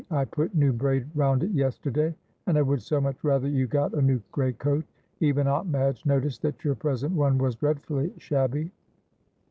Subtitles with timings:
[0.09, 2.15] I put new braid round it yesterday,
[2.47, 4.83] and I would so much rather you got a new great coat.
[5.19, 8.71] Even Aunt Madge noticed that your present one was dreadfully shabby."